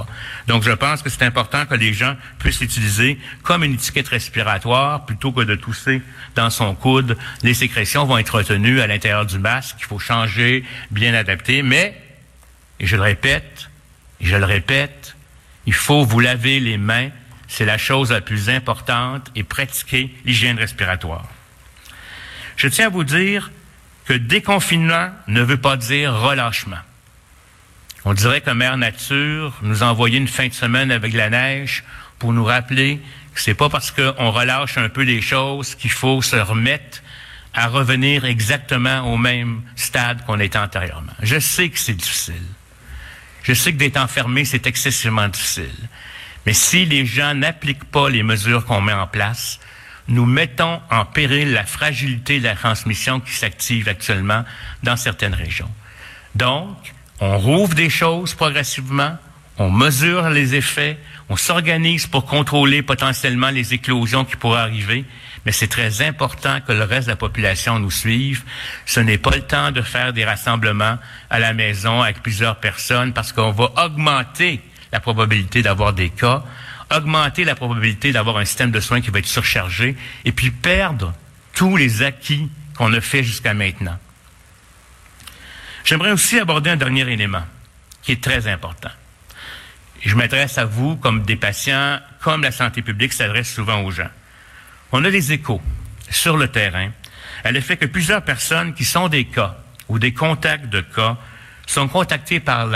Donc, 0.46 0.62
je 0.62 0.70
pense 0.70 1.02
que 1.02 1.10
c'est 1.10 1.24
important 1.24 1.66
que 1.66 1.74
les 1.74 1.92
gens 1.92 2.14
puissent 2.38 2.60
l'utiliser 2.60 3.18
comme 3.42 3.64
une 3.64 3.74
étiquette 3.74 4.06
respiratoire 4.06 5.04
plutôt 5.04 5.32
que 5.32 5.40
de 5.40 5.56
tousser 5.56 6.00
dans 6.36 6.50
son 6.50 6.76
coude. 6.76 7.18
Les 7.42 7.54
sécrétions 7.54 8.04
vont 8.04 8.18
être 8.18 8.36
retenues 8.36 8.80
à 8.80 8.86
l'intérieur 8.86 9.26
du 9.26 9.40
masque. 9.40 9.78
Il 9.80 9.86
faut 9.86 9.98
changer, 9.98 10.62
bien 10.92 11.12
adapter, 11.12 11.62
mais 11.62 12.00
et 12.78 12.86
je 12.86 12.94
le 12.96 13.02
répète, 13.02 13.68
je 14.24 14.36
le 14.36 14.44
répète, 14.44 15.16
il 15.66 15.74
faut 15.74 16.04
vous 16.04 16.20
laver 16.20 16.60
les 16.60 16.78
mains, 16.78 17.10
c'est 17.48 17.64
la 17.64 17.78
chose 17.78 18.10
la 18.10 18.20
plus 18.20 18.48
importante, 18.48 19.30
et 19.34 19.44
pratiquer 19.44 20.14
l'hygiène 20.24 20.58
respiratoire. 20.58 21.28
Je 22.56 22.68
tiens 22.68 22.86
à 22.86 22.90
vous 22.90 23.04
dire 23.04 23.50
que 24.06 24.14
déconfinement 24.14 25.10
ne 25.28 25.42
veut 25.42 25.56
pas 25.56 25.76
dire 25.76 26.14
relâchement. 26.14 26.78
On 28.04 28.12
dirait 28.12 28.40
que 28.40 28.50
Mère 28.50 28.76
Nature 28.76 29.54
nous 29.62 29.82
a 29.82 29.86
envoyé 29.86 30.18
une 30.18 30.28
fin 30.28 30.48
de 30.48 30.52
semaine 30.52 30.90
avec 30.90 31.14
la 31.14 31.30
neige 31.30 31.84
pour 32.18 32.32
nous 32.32 32.44
rappeler 32.44 33.00
que 33.34 33.40
c'est 33.40 33.54
pas 33.54 33.68
parce 33.68 33.90
qu'on 33.90 34.30
relâche 34.30 34.78
un 34.78 34.88
peu 34.88 35.02
les 35.02 35.22
choses 35.22 35.74
qu'il 35.74 35.90
faut 35.90 36.22
se 36.22 36.36
remettre 36.36 37.02
à 37.54 37.68
revenir 37.68 38.24
exactement 38.24 39.12
au 39.12 39.16
même 39.16 39.62
stade 39.76 40.24
qu'on 40.24 40.40
était 40.40 40.58
antérieurement. 40.58 41.12
Je 41.22 41.38
sais 41.38 41.68
que 41.68 41.78
c'est 41.78 41.94
difficile. 41.94 42.42
Je 43.44 43.52
sais 43.52 43.72
que 43.72 43.78
d'être 43.78 43.98
enfermé, 43.98 44.44
c'est 44.44 44.66
excessivement 44.66 45.28
difficile. 45.28 45.88
Mais 46.46 46.54
si 46.54 46.84
les 46.86 47.06
gens 47.06 47.34
n'appliquent 47.34 47.84
pas 47.84 48.08
les 48.08 48.22
mesures 48.22 48.64
qu'on 48.64 48.80
met 48.80 48.92
en 48.92 49.06
place, 49.06 49.60
nous 50.08 50.26
mettons 50.26 50.80
en 50.90 51.04
péril 51.04 51.52
la 51.52 51.64
fragilité 51.64 52.38
de 52.38 52.44
la 52.44 52.56
transmission 52.56 53.20
qui 53.20 53.32
s'active 53.32 53.88
actuellement 53.88 54.44
dans 54.82 54.96
certaines 54.96 55.34
régions. 55.34 55.70
Donc, 56.34 56.76
on 57.20 57.38
rouvre 57.38 57.74
des 57.74 57.90
choses 57.90 58.34
progressivement, 58.34 59.16
on 59.58 59.70
mesure 59.70 60.30
les 60.30 60.54
effets, 60.54 60.98
on 61.28 61.36
s'organise 61.36 62.06
pour 62.06 62.26
contrôler 62.26 62.82
potentiellement 62.82 63.50
les 63.50 63.72
éclosions 63.74 64.24
qui 64.24 64.36
pourraient 64.36 64.60
arriver, 64.60 65.04
mais 65.46 65.52
c'est 65.52 65.68
très 65.68 66.02
important 66.02 66.60
que 66.60 66.72
le 66.72 66.84
reste 66.84 67.06
de 67.06 67.12
la 67.12 67.16
population 67.16 67.78
nous 67.78 67.90
suive. 67.90 68.44
Ce 68.86 69.00
n'est 69.00 69.18
pas 69.18 69.34
le 69.34 69.42
temps 69.42 69.72
de 69.72 69.82
faire 69.82 70.12
des 70.12 70.24
rassemblements 70.24 70.98
à 71.30 71.38
la 71.38 71.52
maison 71.52 72.02
avec 72.02 72.22
plusieurs 72.22 72.56
personnes 72.56 73.12
parce 73.12 73.32
qu'on 73.32 73.52
va 73.52 73.70
augmenter 73.84 74.60
la 74.92 75.00
probabilité 75.00 75.62
d'avoir 75.62 75.92
des 75.92 76.10
cas, 76.10 76.44
augmenter 76.94 77.44
la 77.44 77.54
probabilité 77.54 78.12
d'avoir 78.12 78.38
un 78.38 78.44
système 78.44 78.70
de 78.70 78.80
soins 78.80 79.00
qui 79.00 79.10
va 79.10 79.18
être 79.18 79.26
surchargé 79.26 79.96
et 80.24 80.32
puis 80.32 80.50
perdre 80.50 81.14
tous 81.54 81.76
les 81.76 82.02
acquis 82.02 82.50
qu'on 82.76 82.92
a 82.92 83.00
fait 83.00 83.22
jusqu'à 83.22 83.54
maintenant. 83.54 83.98
J'aimerais 85.84 86.12
aussi 86.12 86.38
aborder 86.38 86.70
un 86.70 86.76
dernier 86.76 87.10
élément 87.10 87.44
qui 88.02 88.12
est 88.12 88.22
très 88.22 88.46
important. 88.48 88.90
Je 90.04 90.14
m'adresse 90.16 90.58
à 90.58 90.66
vous 90.66 90.96
comme 90.96 91.22
des 91.22 91.36
patients, 91.36 91.98
comme 92.20 92.42
la 92.42 92.52
santé 92.52 92.82
publique 92.82 93.12
s'adresse 93.12 93.52
souvent 93.52 93.82
aux 93.82 93.90
gens. 93.90 94.10
On 94.92 95.04
a 95.04 95.10
des 95.10 95.32
échos 95.32 95.62
sur 96.10 96.36
le 96.36 96.48
terrain 96.48 96.90
à 97.42 97.50
l'effet 97.50 97.76
que 97.76 97.86
plusieurs 97.86 98.22
personnes 98.22 98.74
qui 98.74 98.84
sont 98.84 99.08
des 99.08 99.24
cas 99.24 99.56
ou 99.88 99.98
des 99.98 100.12
contacts 100.12 100.68
de 100.68 100.82
cas 100.82 101.16
sont 101.66 101.88
contactées 101.88 102.40
par 102.40 102.68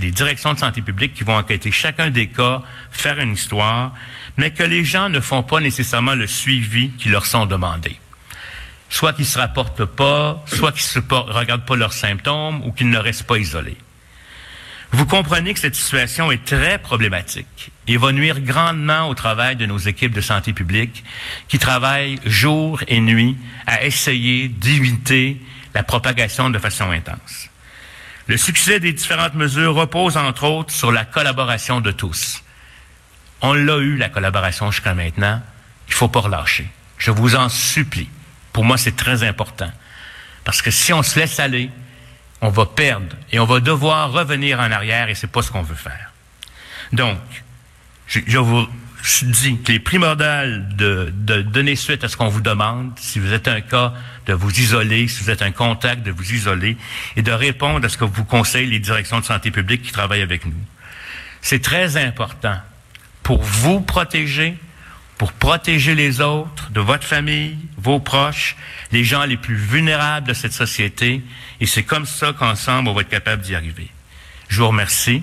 les 0.00 0.12
directions 0.12 0.54
de 0.54 0.58
santé 0.58 0.80
publique 0.80 1.14
qui 1.14 1.24
vont 1.24 1.36
enquêter 1.36 1.72
chacun 1.72 2.10
des 2.10 2.28
cas, 2.28 2.62
faire 2.92 3.18
une 3.18 3.32
histoire, 3.32 3.92
mais 4.36 4.52
que 4.52 4.62
les 4.62 4.84
gens 4.84 5.08
ne 5.08 5.18
font 5.18 5.42
pas 5.42 5.58
nécessairement 5.58 6.14
le 6.14 6.28
suivi 6.28 6.90
qui 6.90 7.08
leur 7.08 7.26
sont 7.26 7.46
demandés. 7.46 7.98
Soit 8.88 9.14
qu'ils 9.14 9.26
se 9.26 9.38
rapportent 9.38 9.84
pas, 9.84 10.44
soit 10.46 10.70
qu'ils 10.70 11.02
ne 11.02 11.32
regardent 11.32 11.66
pas 11.66 11.74
leurs 11.74 11.92
symptômes 11.92 12.62
ou 12.64 12.70
qu'ils 12.70 12.90
ne 12.90 12.98
restent 12.98 13.26
pas 13.26 13.38
isolés. 13.38 13.76
Vous 14.92 15.06
comprenez 15.06 15.52
que 15.52 15.60
cette 15.60 15.74
situation 15.74 16.30
est 16.30 16.44
très 16.44 16.78
problématique 16.78 17.70
et 17.88 17.96
va 17.96 18.12
nuire 18.12 18.40
grandement 18.40 19.08
au 19.08 19.14
travail 19.14 19.56
de 19.56 19.66
nos 19.66 19.78
équipes 19.78 20.12
de 20.12 20.20
santé 20.20 20.52
publique 20.52 21.04
qui 21.48 21.58
travaillent 21.58 22.18
jour 22.24 22.80
et 22.88 23.00
nuit 23.00 23.36
à 23.66 23.84
essayer 23.84 24.48
d'éviter 24.48 25.40
la 25.74 25.82
propagation 25.82 26.50
de 26.50 26.58
façon 26.58 26.90
intense. 26.90 27.50
Le 28.28 28.36
succès 28.36 28.80
des 28.80 28.92
différentes 28.92 29.34
mesures 29.34 29.74
repose 29.74 30.16
entre 30.16 30.44
autres 30.44 30.72
sur 30.72 30.90
la 30.90 31.04
collaboration 31.04 31.80
de 31.80 31.92
tous. 31.92 32.42
On 33.40 33.52
l'a 33.52 33.76
eu, 33.78 33.96
la 33.96 34.08
collaboration 34.08 34.70
jusqu'à 34.70 34.94
maintenant. 34.94 35.42
Il 35.88 35.94
faut 35.94 36.08
pas 36.08 36.20
relâcher. 36.20 36.68
Je 36.98 37.10
vous 37.10 37.36
en 37.36 37.48
supplie. 37.48 38.08
Pour 38.52 38.64
moi, 38.64 38.78
c'est 38.78 38.96
très 38.96 39.22
important. 39.22 39.70
Parce 40.44 40.62
que 40.62 40.70
si 40.70 40.92
on 40.92 41.02
se 41.02 41.18
laisse 41.20 41.38
aller, 41.38 41.70
on 42.40 42.50
va 42.50 42.66
perdre 42.66 43.16
et 43.32 43.38
on 43.38 43.46
va 43.46 43.60
devoir 43.60 44.12
revenir 44.12 44.60
en 44.60 44.70
arrière 44.70 45.08
et 45.08 45.14
c'est 45.14 45.26
pas 45.26 45.42
ce 45.42 45.50
qu'on 45.50 45.62
veut 45.62 45.74
faire. 45.74 46.12
Donc, 46.92 47.18
je, 48.06 48.38
vous 48.38 48.66
dis 49.22 49.58
qu'il 49.58 49.74
est 49.74 49.80
primordial 49.80 50.68
de, 50.76 51.12
de, 51.12 51.42
donner 51.42 51.76
suite 51.76 52.04
à 52.04 52.08
ce 52.08 52.16
qu'on 52.16 52.28
vous 52.28 52.40
demande. 52.40 52.92
Si 52.98 53.18
vous 53.18 53.32
êtes 53.32 53.48
un 53.48 53.60
cas, 53.60 53.94
de 54.26 54.32
vous 54.32 54.60
isoler. 54.60 55.08
Si 55.08 55.22
vous 55.22 55.30
êtes 55.30 55.42
un 55.42 55.52
contact, 55.52 56.02
de 56.02 56.10
vous 56.10 56.32
isoler 56.32 56.76
et 57.16 57.22
de 57.22 57.32
répondre 57.32 57.84
à 57.86 57.88
ce 57.88 57.96
que 57.96 58.04
vous 58.04 58.24
conseillent 58.24 58.68
les 58.68 58.80
directions 58.80 59.20
de 59.20 59.24
santé 59.24 59.50
publique 59.50 59.82
qui 59.82 59.92
travaillent 59.92 60.22
avec 60.22 60.44
nous. 60.44 60.52
C'est 61.40 61.62
très 61.62 61.96
important 61.96 62.56
pour 63.22 63.42
vous 63.42 63.80
protéger, 63.80 64.56
pour 65.18 65.32
protéger 65.32 65.94
les 65.94 66.20
autres, 66.20 66.70
de 66.70 66.80
votre 66.80 67.04
famille, 67.04 67.56
vos 67.78 68.00
proches, 68.00 68.56
les 68.92 69.04
gens 69.04 69.24
les 69.24 69.36
plus 69.36 69.56
vulnérables 69.56 70.28
de 70.28 70.34
cette 70.34 70.52
société. 70.52 71.22
Et 71.60 71.66
c'est 71.66 71.84
comme 71.84 72.06
ça 72.06 72.32
qu'ensemble, 72.38 72.88
on 72.88 72.94
va 72.94 73.00
être 73.00 73.08
capable 73.08 73.42
d'y 73.42 73.54
arriver. 73.54 73.88
Je 74.48 74.60
vous 74.60 74.68
remercie 74.68 75.22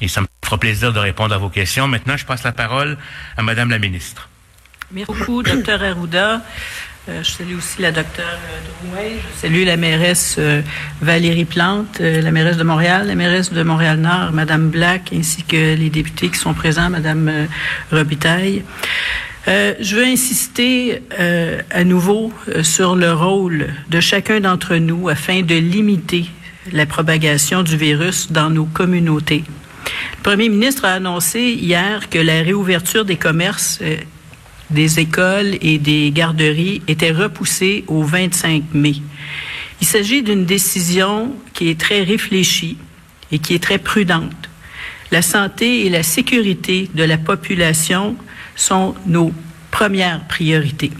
et 0.00 0.08
ça 0.08 0.20
me 0.20 0.26
fera 0.44 0.58
plaisir 0.58 0.92
de 0.92 0.98
répondre 0.98 1.34
à 1.34 1.38
vos 1.38 1.50
questions. 1.50 1.86
Maintenant, 1.88 2.16
je 2.16 2.24
passe 2.24 2.42
la 2.42 2.52
parole 2.52 2.96
à 3.36 3.42
Madame 3.42 3.70
la 3.70 3.78
ministre. 3.78 4.28
Merci 4.90 5.12
beaucoup, 5.12 5.42
docteur 5.42 5.82
Arruda. 5.82 6.42
Euh, 7.08 7.22
je 7.22 7.30
salue 7.30 7.56
aussi 7.56 7.80
la 7.80 7.90
docteure 7.90 8.26
euh, 8.26 8.90
Drouin. 8.90 9.18
Je 9.34 9.40
salue 9.40 9.64
la 9.64 9.76
mairesse 9.76 10.36
euh, 10.38 10.60
Valérie 11.00 11.46
Plante, 11.46 12.00
la 12.00 12.30
mairesse 12.30 12.58
de 12.58 12.64
Montréal, 12.64 13.06
la 13.06 13.14
mairesse 13.14 13.52
de 13.52 13.62
Montréal-Nord, 13.62 14.32
Madame 14.32 14.68
Black, 14.68 15.10
ainsi 15.14 15.42
que 15.42 15.74
les 15.74 15.88
députés 15.88 16.28
qui 16.28 16.38
sont 16.38 16.52
présents, 16.52 16.90
Madame 16.90 17.48
Robitaille. 17.90 18.62
Je 19.48 19.96
veux 19.96 20.04
insister 20.04 21.02
à 21.70 21.84
nouveau 21.84 22.32
sur 22.62 22.96
le 22.96 23.12
rôle 23.12 23.68
de 23.88 24.00
chacun 24.00 24.40
d'entre 24.40 24.76
nous 24.76 25.08
afin 25.08 25.42
de 25.42 25.54
limiter 25.54 26.26
la 26.72 26.86
propagation 26.86 27.62
du 27.62 27.76
virus 27.76 28.30
dans 28.30 28.50
nos 28.50 28.66
communautés. 28.66 29.44
Le 30.18 30.22
premier 30.22 30.48
ministre 30.48 30.84
a 30.84 30.94
annoncé 30.94 31.40
hier 31.40 32.10
que 32.10 32.18
la 32.18 32.42
réouverture 32.42 33.04
des 33.04 33.16
commerces, 33.16 33.78
euh, 33.82 33.96
des 34.70 35.00
écoles 35.00 35.56
et 35.62 35.78
des 35.78 36.10
garderies 36.10 36.82
était 36.88 37.10
repoussée 37.10 37.84
au 37.86 38.02
25 38.02 38.64
mai. 38.74 38.96
Il 39.80 39.86
s'agit 39.86 40.22
d'une 40.22 40.44
décision 40.44 41.34
qui 41.54 41.70
est 41.70 41.80
très 41.80 42.02
réfléchie 42.02 42.76
et 43.32 43.38
qui 43.38 43.54
est 43.54 43.62
très 43.62 43.78
prudente. 43.78 44.50
La 45.10 45.22
santé 45.22 45.86
et 45.86 45.88
la 45.88 46.02
sécurité 46.02 46.90
de 46.94 47.04
la 47.04 47.16
population 47.16 48.16
sont 48.58 48.94
nos 49.06 49.32
premières 49.70 50.24
priorités. 50.26 50.92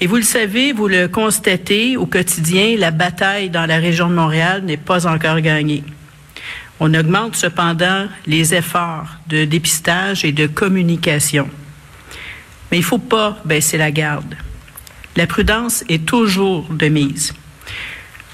Et 0.00 0.06
vous 0.06 0.16
le 0.16 0.22
savez, 0.22 0.72
vous 0.72 0.88
le 0.88 1.08
constatez 1.08 1.96
au 1.96 2.06
quotidien, 2.06 2.76
la 2.76 2.90
bataille 2.90 3.50
dans 3.50 3.66
la 3.66 3.76
région 3.76 4.08
de 4.08 4.14
Montréal 4.14 4.62
n'est 4.64 4.76
pas 4.76 5.06
encore 5.06 5.40
gagnée. 5.40 5.84
On 6.80 6.92
augmente 6.94 7.36
cependant 7.36 8.06
les 8.26 8.54
efforts 8.54 9.08
de 9.28 9.44
dépistage 9.44 10.24
et 10.24 10.32
de 10.32 10.46
communication. 10.46 11.48
Mais 12.70 12.78
il 12.78 12.80
ne 12.80 12.86
faut 12.86 12.98
pas 12.98 13.38
baisser 13.44 13.76
la 13.76 13.90
garde. 13.90 14.34
La 15.16 15.26
prudence 15.26 15.84
est 15.88 16.06
toujours 16.06 16.68
de 16.70 16.88
mise. 16.88 17.34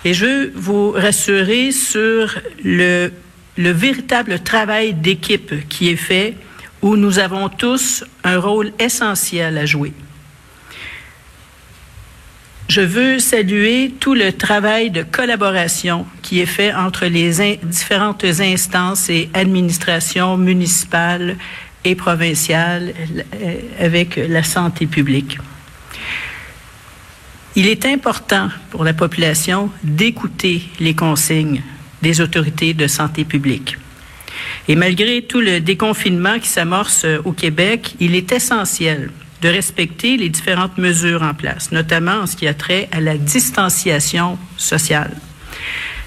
Et 0.05 0.15
je 0.15 0.25
veux 0.25 0.53
vous 0.55 0.93
rassurer 0.93 1.73
sur 1.73 2.39
le, 2.63 3.11
le 3.57 3.71
véritable 3.71 4.39
travail 4.39 4.95
d'équipe 4.95 5.69
qui 5.69 5.89
est 5.89 5.97
fait, 5.97 6.37
où 6.87 6.97
nous 6.97 7.19
avons 7.19 7.49
tous 7.49 8.05
un 8.23 8.39
rôle 8.39 8.73
essentiel 8.79 9.59
à 9.59 9.67
jouer. 9.67 9.93
Je 12.69 12.81
veux 12.81 13.19
saluer 13.19 13.93
tout 13.99 14.15
le 14.15 14.33
travail 14.33 14.91
de 14.91 15.03
collaboration 15.03 16.07
qui 16.23 16.39
est 16.39 16.47
fait 16.47 16.73
entre 16.73 17.07
les 17.07 17.59
différentes 17.65 18.25
instances 18.25 19.11
et 19.11 19.29
administrations 19.35 20.37
municipales 20.37 21.37
et 21.85 21.97
provinciales 21.97 22.95
euh, 23.35 23.55
avec 23.81 24.15
la 24.17 24.45
santé 24.45 24.87
publique. 24.87 25.39
Il 27.57 27.67
est 27.67 27.85
important 27.85 28.49
pour 28.71 28.85
la 28.85 28.95
population 28.95 29.71
d'écouter 29.83 30.63
les 30.79 30.95
consignes 30.95 31.63
des 32.01 32.21
autorités 32.21 32.75
de 32.75 32.87
santé 32.87 33.25
publique. 33.25 33.77
Et 34.69 34.77
malgré 34.77 35.23
tout 35.23 35.41
le 35.41 35.61
déconfinement 35.61 36.39
qui 36.39 36.49
s'amorce 36.49 37.07
au 37.25 37.33
Québec, 37.33 37.95
il 38.01 38.15
est 38.15 38.33
essentiel 38.33 39.11
de 39.43 39.49
respecter 39.49 40.17
les 40.17 40.29
différentes 40.29 40.79
mesures 40.79 41.23
en 41.23 41.35
place, 41.35 41.71
notamment 41.71 42.23
en 42.23 42.27
ce 42.27 42.37
qui 42.37 42.49
a 42.49 42.55
trait 42.55 42.89
à 42.91 43.01
la 43.01 43.17
distanciation 43.17 44.39
sociale. 44.57 45.13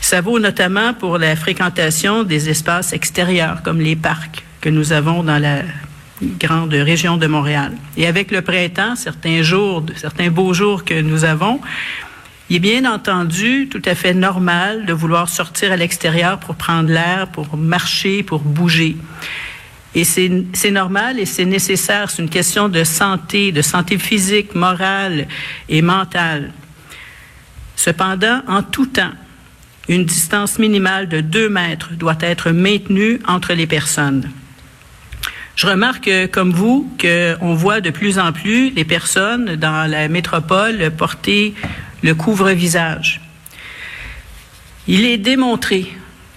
Ça 0.02 0.22
vaut 0.22 0.40
notamment 0.40 0.94
pour 0.94 1.18
la 1.18 1.36
fréquentation 1.36 2.24
des 2.24 2.50
espaces 2.50 2.94
extérieurs 2.94 3.62
comme 3.64 3.80
les 3.80 3.96
parcs 3.96 4.44
que 4.62 4.70
nous 4.70 4.92
avons 4.94 5.24
dans 5.24 5.38
la 5.38 5.62
grande 6.22 6.74
région 6.74 7.18
de 7.18 7.28
Montréal. 7.28 7.72
Et 7.96 8.08
avec 8.08 8.32
le 8.32 8.42
printemps, 8.42 8.96
certains 8.96 9.42
jours, 9.42 9.86
certains 9.96 10.30
beaux 10.30 10.54
jours 10.54 10.84
que 10.84 11.00
nous 11.00 11.24
avons, 11.24 11.62
il 12.50 12.56
est 12.56 12.60
bien 12.60 12.92
entendu 12.92 13.68
tout 13.70 13.82
à 13.86 13.94
fait 13.94 14.14
normal 14.14 14.86
de 14.86 14.94
vouloir 14.94 15.30
sortir 15.30 15.72
à 15.72 15.76
l'extérieur 15.76 16.40
pour 16.40 16.56
prendre 16.56 16.90
l'air, 16.90 17.28
pour 17.28 17.56
marcher, 17.56 18.24
pour 18.24 18.40
bouger. 18.40 18.98
Et 19.94 20.04
c'est 20.04 20.72
normal 20.72 21.20
et 21.20 21.26
c'est 21.26 21.46
nécessaire. 21.46 22.10
C'est 22.10 22.22
une 22.22 22.30
question 22.30 22.70
de 22.70 22.84
santé, 22.84 23.52
de 23.52 23.62
santé 23.62 23.98
physique, 23.98 24.56
morale 24.56 25.28
et 25.68 25.82
mentale. 25.82 26.52
Cependant, 27.76 28.42
en 28.48 28.64
tout 28.64 28.88
temps, 28.88 29.12
une 29.88 30.06
distance 30.06 30.60
minimale 30.60 31.08
de 31.08 31.22
deux 31.22 31.50
mètres 31.50 31.92
doit 31.94 32.18
être 32.20 32.52
maintenue 32.52 33.20
entre 33.28 33.54
les 33.54 33.68
personnes. 33.68 34.30
Je 35.56 35.68
remarque, 35.68 36.10
comme 36.32 36.52
vous, 36.52 36.90
qu'on 37.00 37.54
voit 37.54 37.82
de 37.82 37.90
plus 37.90 38.18
en 38.18 38.32
plus 38.32 38.70
les 38.72 38.86
personnes 38.86 39.56
dans 39.56 39.90
la 39.90 40.08
métropole 40.08 40.92
porter 40.98 41.54
le 42.02 42.16
couvre-visage. 42.16 43.22
Il 44.88 45.06
est 45.06 45.18
démontré 45.18 45.92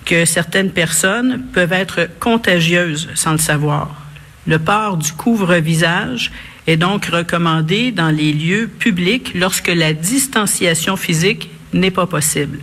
que 0.05 0.25
certaines 0.25 0.71
personnes 0.71 1.43
peuvent 1.53 1.73
être 1.73 2.09
contagieuses 2.19 3.09
sans 3.15 3.33
le 3.33 3.39
savoir. 3.39 3.95
Le 4.47 4.59
port 4.59 4.97
du 4.97 5.13
couvre-visage 5.13 6.33
est 6.67 6.77
donc 6.77 7.07
recommandé 7.07 7.93
dans 7.93 8.11
les 8.11 8.33
lieux 8.33 8.67
publics 8.67 9.33
lorsque 9.35 9.69
la 9.69 9.93
distanciation 9.93 10.97
physique 10.97 11.51
n'est 11.73 11.91
pas 11.91 12.07
possible. 12.07 12.59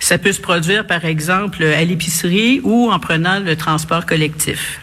Ça 0.00 0.18
peut 0.18 0.32
se 0.32 0.40
produire, 0.40 0.86
par 0.86 1.04
exemple, 1.04 1.62
à 1.62 1.84
l'épicerie 1.84 2.60
ou 2.64 2.90
en 2.90 2.98
prenant 2.98 3.38
le 3.38 3.56
transport 3.56 4.04
collectif. 4.04 4.81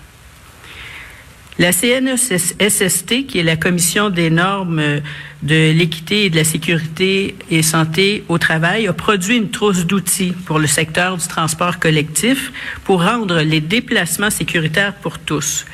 La 1.59 1.73
CNSST, 1.73 3.25
qui 3.27 3.39
est 3.39 3.43
la 3.43 3.57
Commission 3.57 4.09
des 4.09 4.29
normes 4.29 5.01
de 5.43 5.71
l'équité 5.73 6.23
et 6.23 6.29
de 6.29 6.37
la 6.37 6.45
sécurité 6.45 7.35
et 7.51 7.63
santé 7.63 8.23
au 8.29 8.37
travail, 8.37 8.87
a 8.87 8.93
produit 8.93 9.35
une 9.35 9.51
trousse 9.51 9.85
d'outils 9.85 10.31
pour 10.45 10.57
le 10.57 10.67
secteur 10.67 11.17
du 11.17 11.27
transport 11.27 11.77
collectif 11.77 12.53
pour 12.85 13.03
rendre 13.03 13.41
les 13.41 13.59
déplacements 13.59 14.29
sécuritaires 14.29 14.93
pour 14.95 15.19
tous. 15.19 15.65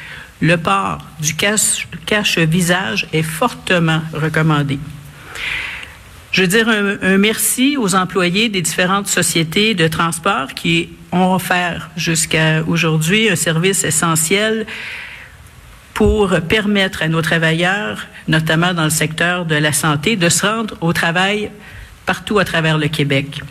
Le 0.42 0.58
port 0.58 1.06
du 1.20 1.36
cache-visage 1.36 3.08
est 3.14 3.22
fortement 3.22 4.02
recommandé. 4.12 4.80
Je 6.32 6.42
veux 6.42 6.48
dire 6.48 6.68
un, 6.68 7.18
merci 7.20 7.78
aux 7.78 7.94
employés 7.94 8.50
des 8.50 8.64
différentes 8.64 9.08
sociétés 9.08 9.76
de 9.76 9.88
transport 9.88 10.48
qui 10.56 10.90
ont 11.12 11.36
offert 11.36 11.92
jusqu'à 11.96 12.64
aujourd'hui 12.68 13.30
un 13.30 13.36
service 13.36 13.84
essentiel 13.84 14.66
pour 15.96 16.40
permettre 16.42 17.02
à 17.02 17.08
nos 17.08 17.22
travailleurs, 17.22 18.06
notamment 18.28 18.74
dans 18.74 18.84
le 18.84 18.90
secteur 18.90 19.46
de 19.46 19.56
la 19.56 19.72
santé, 19.72 20.18
de 20.18 20.28
se 20.30 20.46
rendre 20.46 20.76
au 20.82 20.94
travail 20.94 21.50
partout 22.06 22.38
à 22.38 22.46
travers 22.46 22.78
le 22.78 22.90
Québec. 22.90 23.42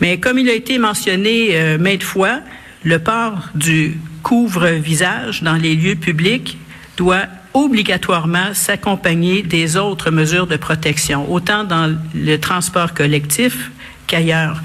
Mais 0.00 0.18
comme 0.18 0.38
il 0.38 0.48
a 0.48 0.54
été 0.54 0.78
mentionné 0.78 1.50
euh, 1.52 1.78
maintes 1.78 2.04
fois, 2.04 2.40
le 2.84 3.00
port 3.00 3.48
du 3.56 3.98
couvre-visage 4.22 5.42
dans 5.42 5.56
les 5.56 5.74
lieux 5.74 5.96
publics 5.96 6.56
doit 6.96 7.24
obligatoirement 7.54 8.54
s'accompagner 8.54 9.42
des 9.42 9.76
autres 9.76 10.12
mesures 10.12 10.46
de 10.46 10.56
protection, 10.56 11.30
autant 11.30 11.64
dans 11.64 11.92
le 12.14 12.36
transport 12.36 12.94
collectif 12.94 13.72
qu'ailleurs. 14.06 14.62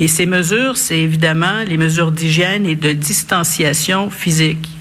Et 0.00 0.08
ces 0.08 0.26
mesures, 0.26 0.76
c'est 0.76 0.98
évidemment 0.98 1.62
les 1.64 1.76
mesures 1.76 2.10
d'hygiène 2.10 2.66
et 2.66 2.74
de 2.74 2.90
distanciation 2.90 4.10
physique. 4.10 4.73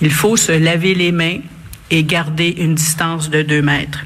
Il 0.00 0.12
faut 0.12 0.36
se 0.36 0.52
laver 0.52 0.94
les 0.94 1.12
mains 1.12 1.38
et 1.90 2.04
garder 2.04 2.54
une 2.58 2.74
distance 2.74 3.30
de 3.30 3.42
deux 3.42 3.62
mètres. 3.62 4.04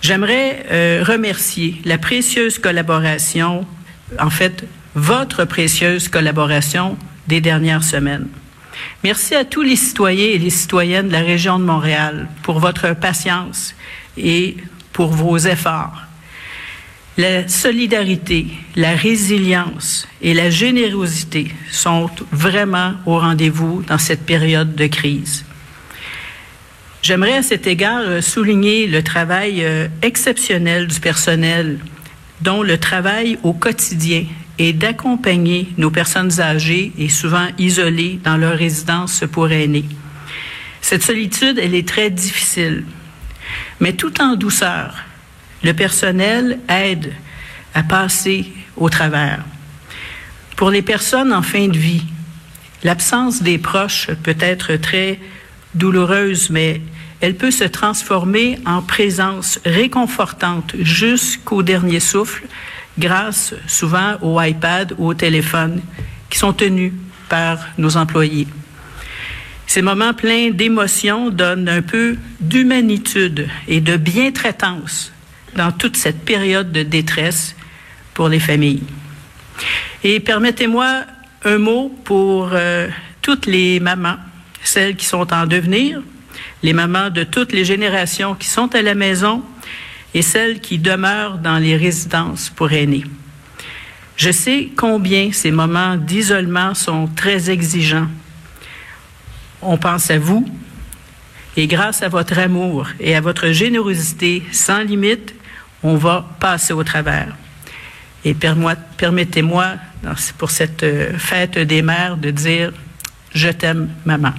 J'aimerais 0.00 0.64
euh, 0.70 1.04
remercier 1.06 1.80
la 1.84 1.98
précieuse 1.98 2.58
collaboration, 2.58 3.66
en 4.18 4.30
fait, 4.30 4.64
votre 4.94 5.44
précieuse 5.44 6.08
collaboration 6.08 6.96
des 7.26 7.40
dernières 7.40 7.84
semaines. 7.84 8.28
Merci 9.04 9.34
à 9.34 9.44
tous 9.44 9.62
les 9.62 9.76
citoyens 9.76 10.30
et 10.30 10.38
les 10.38 10.50
citoyennes 10.50 11.08
de 11.08 11.12
la 11.12 11.20
région 11.20 11.58
de 11.58 11.64
Montréal 11.64 12.28
pour 12.42 12.60
votre 12.60 12.94
patience 12.94 13.74
et 14.16 14.56
pour 14.92 15.10
vos 15.10 15.36
efforts. 15.36 16.09
La 17.20 17.46
solidarité, 17.48 18.46
la 18.76 18.96
résilience 18.96 20.08
et 20.22 20.32
la 20.32 20.48
générosité 20.48 21.52
sont 21.70 22.08
vraiment 22.32 22.94
au 23.04 23.18
rendez-vous 23.18 23.82
dans 23.86 23.98
cette 23.98 24.24
période 24.24 24.74
de 24.74 24.86
crise. 24.86 25.44
J'aimerais 27.02 27.36
à 27.36 27.42
cet 27.42 27.66
égard 27.66 28.00
euh, 28.00 28.22
souligner 28.22 28.86
le 28.86 29.02
travail 29.02 29.62
euh, 29.62 29.88
exceptionnel 30.00 30.86
du 30.86 30.98
personnel, 30.98 31.80
dont 32.40 32.62
le 32.62 32.78
travail 32.78 33.38
au 33.42 33.52
quotidien 33.52 34.24
est 34.58 34.72
d'accompagner 34.72 35.68
nos 35.76 35.90
personnes 35.90 36.40
âgées 36.40 36.90
et 36.96 37.10
souvent 37.10 37.48
isolées 37.58 38.18
dans 38.24 38.38
leur 38.38 38.56
résidence 38.56 39.24
pour 39.30 39.52
aînés. 39.52 39.84
Cette 40.80 41.02
solitude, 41.02 41.60
elle 41.62 41.74
est 41.74 41.86
très 41.86 42.08
difficile, 42.08 42.86
mais 43.78 43.92
tout 43.92 44.22
en 44.22 44.36
douceur, 44.36 44.94
le 45.62 45.72
personnel 45.72 46.58
aide 46.68 47.12
à 47.74 47.82
passer 47.82 48.52
au 48.76 48.88
travers. 48.88 49.44
Pour 50.56 50.70
les 50.70 50.82
personnes 50.82 51.32
en 51.32 51.42
fin 51.42 51.68
de 51.68 51.78
vie, 51.78 52.04
l'absence 52.82 53.42
des 53.42 53.58
proches 53.58 54.10
peut 54.22 54.36
être 54.40 54.76
très 54.76 55.18
douloureuse, 55.74 56.50
mais 56.50 56.80
elle 57.20 57.36
peut 57.36 57.50
se 57.50 57.64
transformer 57.64 58.58
en 58.66 58.82
présence 58.82 59.60
réconfortante 59.64 60.74
jusqu'au 60.80 61.62
dernier 61.62 62.00
souffle 62.00 62.44
grâce 62.98 63.54
souvent 63.66 64.16
au 64.22 64.40
iPad 64.40 64.94
ou 64.98 65.08
au 65.08 65.14
téléphone 65.14 65.80
qui 66.28 66.38
sont 66.38 66.52
tenus 66.52 66.92
par 67.28 67.58
nos 67.78 67.96
employés. 67.96 68.46
Ces 69.66 69.82
moments 69.82 70.14
pleins 70.14 70.50
d'émotions 70.50 71.30
donnent 71.30 71.68
un 71.68 71.82
peu 71.82 72.16
d'humanitude 72.40 73.48
et 73.68 73.80
de 73.80 73.96
bientraitance 73.96 75.12
dans 75.56 75.72
toute 75.72 75.96
cette 75.96 76.24
période 76.24 76.72
de 76.72 76.82
détresse 76.82 77.54
pour 78.14 78.28
les 78.28 78.40
familles. 78.40 78.82
Et 80.04 80.20
permettez-moi 80.20 81.04
un 81.44 81.58
mot 81.58 81.94
pour 82.04 82.50
euh, 82.52 82.88
toutes 83.22 83.46
les 83.46 83.80
mamans, 83.80 84.16
celles 84.62 84.96
qui 84.96 85.06
sont 85.06 85.32
en 85.32 85.46
devenir, 85.46 86.02
les 86.62 86.72
mamans 86.72 87.10
de 87.10 87.24
toutes 87.24 87.52
les 87.52 87.64
générations 87.64 88.34
qui 88.34 88.48
sont 88.48 88.74
à 88.74 88.82
la 88.82 88.94
maison, 88.94 89.42
et 90.14 90.22
celles 90.22 90.60
qui 90.60 90.78
demeurent 90.78 91.38
dans 91.38 91.58
les 91.58 91.76
résidences 91.76 92.50
pour 92.50 92.72
aînés. 92.72 93.04
Je 94.16 94.30
sais 94.30 94.68
combien 94.76 95.32
ces 95.32 95.50
moments 95.50 95.96
d'isolement 95.96 96.74
sont 96.74 97.08
très 97.14 97.48
exigeants. 97.50 98.08
On 99.62 99.78
pense 99.78 100.10
à 100.10 100.18
vous 100.18 100.46
et 101.56 101.66
grâce 101.66 102.02
à 102.02 102.08
votre 102.08 102.38
amour 102.38 102.88
et 102.98 103.14
à 103.14 103.20
votre 103.20 103.48
générosité 103.48 104.42
sans 104.52 104.82
limite, 104.82 105.34
on 105.82 105.96
va 105.96 106.28
passer 106.38 106.72
au 106.72 106.84
travers. 106.84 107.34
Et 108.24 108.34
permettez-moi, 108.34 109.74
pour 110.36 110.50
cette 110.50 110.82
euh, 110.82 111.16
fête 111.18 111.58
des 111.58 111.82
mères, 111.82 112.16
de 112.16 112.30
dire 112.30 112.72
Je 113.34 113.48
t'aime, 113.48 113.88
maman. 114.04 114.32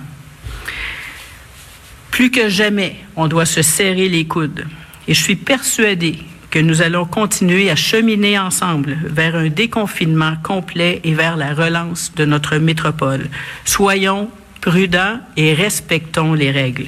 Plus 2.12 2.30
que 2.30 2.50
jamais, 2.50 2.98
on 3.16 3.28
doit 3.28 3.46
se 3.46 3.62
serrer 3.62 4.10
les 4.10 4.26
coudes. 4.26 4.66
Et 5.08 5.14
je 5.14 5.24
suis 5.24 5.36
persuadée 5.36 6.20
que 6.52 6.60
nous 6.60 6.82
allons 6.82 7.06
continuer 7.06 7.72
à 7.72 7.76
cheminer 7.76 8.38
ensemble 8.38 8.98
vers 9.04 9.36
un 9.36 9.48
déconfinement 9.48 10.36
complet 10.44 11.00
et 11.04 11.14
vers 11.14 11.38
la 11.38 11.54
relance 11.54 12.12
de 12.16 12.26
notre 12.26 12.58
métropole. 12.58 13.28
Soyons 13.64 14.30
prudents 14.60 15.20
et 15.38 15.54
respectons 15.54 16.34
les 16.34 16.52
règles. 16.52 16.88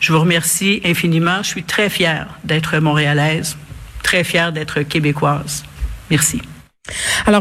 Je 0.00 0.12
vous 0.12 0.20
remercie 0.20 0.80
infiniment. 0.84 1.42
Je 1.42 1.48
suis 1.48 1.64
très 1.64 1.88
fière 1.90 2.28
d'être 2.44 2.78
montréalaise, 2.78 3.56
très 4.02 4.24
fière 4.24 4.52
d'être 4.52 4.82
québécoise. 4.82 5.64
Merci. 6.10 6.40